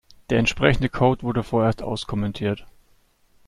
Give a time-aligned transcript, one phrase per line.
[0.31, 2.65] Der entsprechende Code wurde vorerst auskommentiert.